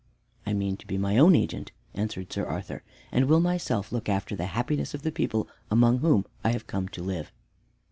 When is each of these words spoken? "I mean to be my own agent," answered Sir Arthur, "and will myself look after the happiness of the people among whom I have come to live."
"I 0.47 0.53
mean 0.53 0.77
to 0.77 0.87
be 0.87 0.97
my 0.97 1.19
own 1.19 1.35
agent," 1.35 1.71
answered 1.93 2.33
Sir 2.33 2.43
Arthur, 2.43 2.81
"and 3.11 3.25
will 3.25 3.39
myself 3.39 3.91
look 3.91 4.09
after 4.09 4.35
the 4.35 4.47
happiness 4.57 4.95
of 4.95 5.03
the 5.03 5.11
people 5.11 5.47
among 5.69 5.99
whom 5.99 6.25
I 6.43 6.53
have 6.53 6.65
come 6.65 6.87
to 6.87 7.03
live." 7.03 7.31